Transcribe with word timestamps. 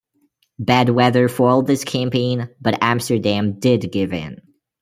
Bad 0.57 0.89
weather 0.89 1.29
foiled 1.29 1.67
this 1.67 1.83
campaign, 1.83 2.49
but 2.59 2.79
Amsterdam 2.81 3.59
did 3.59 3.91
give 3.91 4.13
in. 4.13 4.41